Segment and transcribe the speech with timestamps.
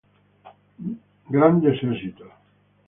[1.31, 2.25] Greatest Hits.